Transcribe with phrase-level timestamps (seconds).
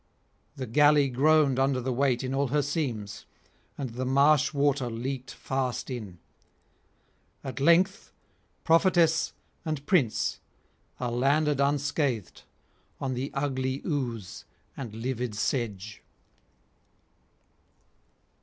[0.55, 3.27] The galley groaned under the weight in all her seams,
[3.77, 6.17] and the marsh water leaked fast in.
[7.43, 8.11] At length
[8.63, 9.33] prophetess
[9.63, 10.39] and prince
[10.99, 12.41] are landed unscathed
[12.99, 14.43] on the ugly ooze
[14.75, 16.01] and livid sedge.